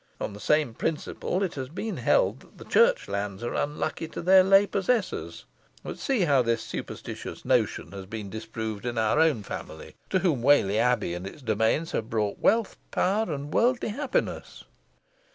[0.19, 4.43] On the same principle it has been held that church lands are unlucky to their
[4.43, 5.45] lay possessors;
[5.83, 10.41] but see how this superstitious notion has been disproved in our own family, to whom
[10.41, 14.63] Whalley Abbey and its domains have brought wealth, power, and worldly happiness."